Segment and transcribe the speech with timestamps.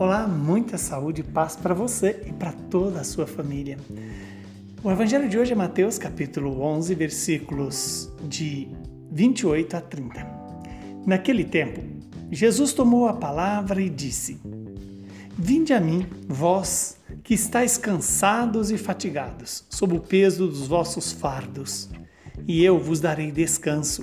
[0.00, 3.76] Olá, muita saúde e paz para você e para toda a sua família.
[4.82, 8.66] O evangelho de hoje é Mateus capítulo 11, versículos de
[9.12, 10.26] 28 a 30.
[11.06, 11.82] Naquele tempo,
[12.30, 14.40] Jesus tomou a palavra e disse:
[15.36, 21.90] Vinde a mim, vós que estáis cansados e fatigados, sob o peso dos vossos fardos,
[22.48, 24.02] e eu vos darei descanso.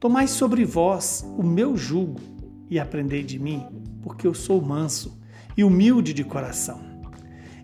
[0.00, 2.20] Tomai sobre vós o meu jugo
[2.68, 3.64] e aprendei de mim,
[4.02, 5.18] porque eu sou manso
[5.56, 6.80] e humilde de coração,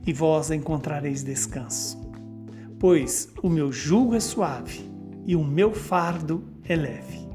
[0.07, 1.99] e vós encontrareis descanso.
[2.79, 4.81] Pois o meu jugo é suave
[5.27, 7.27] e o meu fardo é leve.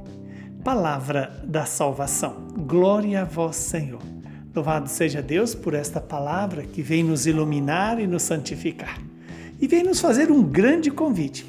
[0.63, 2.47] Palavra da salvação.
[2.65, 4.01] Glória a vós, Senhor.
[4.55, 9.01] Louvado seja Deus por esta palavra que vem nos iluminar e nos santificar.
[9.59, 11.45] E vem nos fazer um grande convite.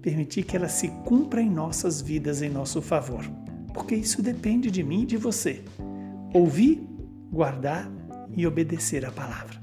[0.00, 3.24] Permitir que ela se cumpra em nossas vidas em nosso favor.
[3.72, 5.64] Porque isso depende de mim e de você.
[6.34, 6.84] Ouvir,
[7.30, 7.90] guardar
[8.36, 9.62] e obedecer a palavra.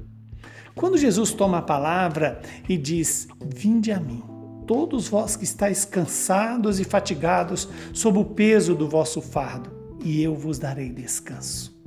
[0.73, 4.23] Quando Jesus toma a palavra e diz: Vinde a mim,
[4.65, 9.69] todos vós que estáis cansados e fatigados sob o peso do vosso fardo,
[10.03, 11.77] e eu vos darei descanso.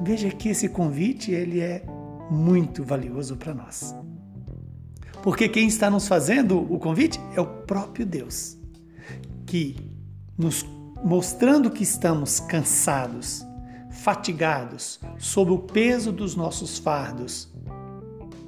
[0.00, 1.84] Veja que esse convite ele é
[2.30, 3.94] muito valioso para nós.
[5.22, 8.58] Porque quem está nos fazendo o convite é o próprio Deus,
[9.46, 9.76] que
[10.36, 10.66] nos
[11.04, 13.44] mostrando que estamos cansados,
[14.02, 17.48] fatigados, sob o peso dos nossos fardos,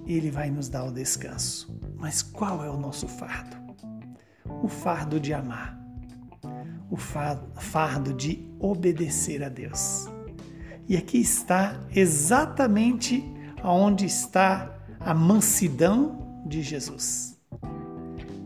[0.04, 1.72] Ele vai nos dar o descanso.
[1.96, 3.56] Mas qual é o nosso fardo?
[4.62, 5.78] O fardo de amar,
[6.90, 10.06] o fardo de obedecer a Deus.
[10.88, 13.24] E aqui está exatamente
[13.62, 17.38] aonde está a mansidão de Jesus,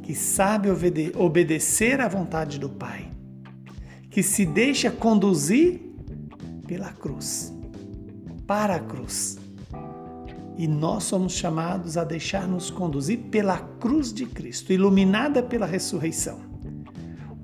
[0.03, 3.11] que sabe obede obedecer à vontade do Pai,
[4.11, 5.88] que se deixa conduzir
[6.69, 7.52] pela cruz,
[8.47, 9.38] para a cruz.
[10.56, 16.39] E nós somos chamados a deixar-nos conduzir pela cruz de Cristo, iluminada pela ressurreição.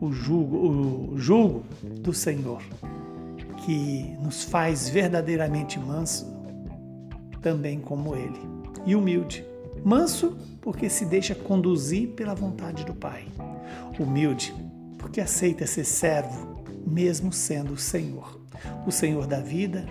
[0.01, 1.65] O jugo, o jugo
[2.01, 2.63] do Senhor,
[3.65, 6.27] que nos faz verdadeiramente manso,
[7.41, 8.41] também como Ele,
[8.85, 9.45] e humilde.
[9.83, 13.27] Manso porque se deixa conduzir pela vontade do Pai.
[13.99, 14.55] Humilde
[14.99, 16.64] porque aceita ser servo,
[16.95, 18.45] mesmo sendo o Senhor
[18.87, 19.85] o Senhor da vida,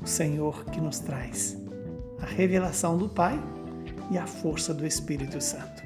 [0.00, 1.56] o Senhor que nos traz
[2.20, 3.38] a revelação do Pai
[4.10, 5.82] e a força do Espírito Santo.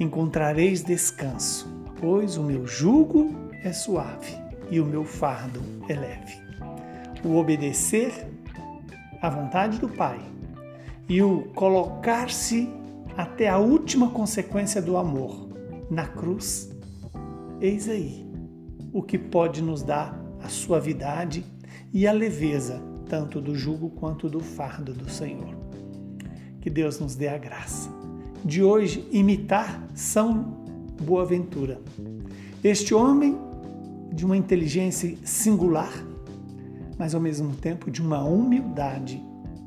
[0.00, 1.68] Encontrareis descanso,
[2.00, 4.34] pois o meu jugo é suave
[4.70, 6.34] e o meu fardo é leve.
[7.24, 8.12] O obedecer
[9.20, 10.20] à vontade do Pai
[11.08, 12.68] e o colocar-se
[13.16, 15.48] até a última consequência do amor
[15.90, 16.70] na cruz,
[17.60, 18.25] eis aí
[18.96, 21.44] o que pode nos dar a suavidade
[21.92, 25.54] e a leveza, tanto do jugo quanto do fardo do Senhor.
[26.62, 27.90] Que Deus nos dê a graça
[28.42, 30.64] de hoje imitar São
[31.02, 31.78] Boaventura.
[32.64, 33.36] Este homem
[34.14, 35.92] de uma inteligência singular,
[36.98, 39.22] mas ao mesmo tempo de uma humildade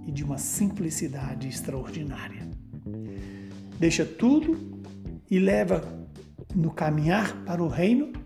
[0.07, 2.50] e de uma simplicidade extraordinária.
[3.78, 4.57] Deixa tudo
[5.29, 5.84] e leva
[6.56, 8.19] no caminhar para o reino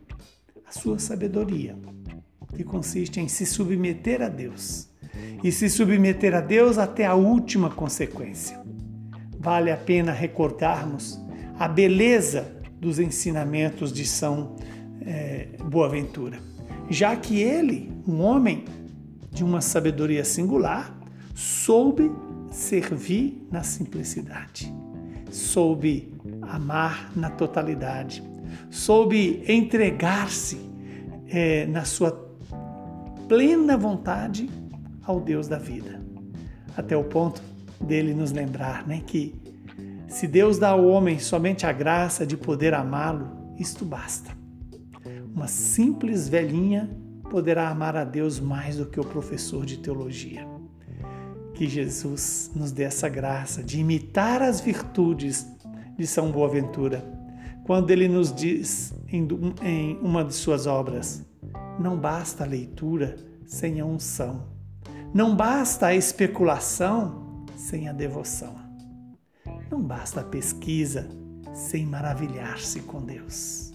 [0.68, 1.78] a sua sabedoria,
[2.56, 4.90] que consiste em se submeter a Deus
[5.44, 8.59] e se submeter a Deus até a última consequência.
[9.40, 11.19] Vale a pena recordarmos
[11.59, 14.56] a beleza dos ensinamentos de São
[15.01, 16.40] é, Boaventura,
[16.90, 18.66] já que ele, um homem
[19.31, 20.97] de uma sabedoria singular,
[21.34, 22.12] soube
[22.51, 24.74] servir na simplicidade,
[25.31, 28.24] soube amar na totalidade,
[28.69, 30.59] soube entregar-se
[31.27, 32.11] é, na sua
[33.27, 34.49] plena vontade
[35.03, 36.01] ao Deus da vida.
[36.75, 37.41] Até o ponto
[37.79, 39.35] dele nos lembrar né, que
[40.07, 44.31] se Deus dá ao homem somente a graça de poder amá-lo, isto basta.
[45.35, 46.89] Uma simples velhinha
[47.29, 50.47] poderá amar a Deus mais do que o professor de teologia.
[51.56, 55.47] Que Jesus nos dê essa graça de imitar as virtudes
[55.97, 57.03] de São Boaventura,
[57.65, 61.25] quando ele nos diz em uma de suas obras:
[61.80, 63.15] não basta a leitura
[63.45, 64.48] sem a unção.
[65.13, 68.56] Não basta a especulação sem a devoção.
[69.69, 71.07] Não basta a pesquisa
[71.54, 73.74] sem maravilhar-se com Deus.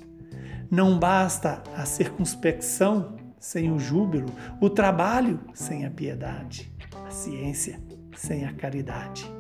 [0.71, 4.29] Não basta a circunspecção sem o júbilo,
[4.61, 6.73] o trabalho sem a piedade,
[7.07, 7.81] a ciência
[8.17, 9.31] sem a caridade,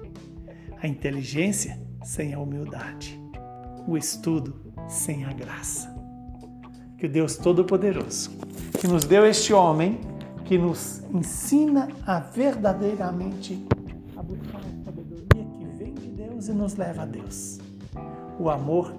[0.80, 3.17] a inteligência sem a humildade,
[3.88, 4.54] o estudo
[4.86, 5.88] sem a graça.
[6.98, 8.30] Que o Deus Todo-Poderoso,
[8.78, 9.98] que nos deu este homem,
[10.44, 13.66] que nos ensina a verdadeiramente
[14.14, 17.58] a buscar a sabedoria que vem de Deus e nos leva a Deus.
[18.38, 18.92] O amor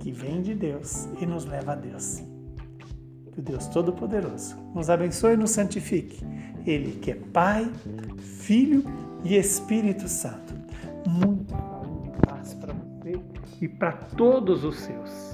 [0.00, 2.22] que vem de Deus e nos leva a Deus.
[3.32, 6.24] Que o Deus Todo-Poderoso nos abençoe e nos santifique.
[6.64, 7.70] Ele que é Pai,
[8.18, 8.84] Filho
[9.22, 10.54] e Espírito Santo.
[11.06, 11.53] Muita
[13.64, 15.33] e para todos os seus.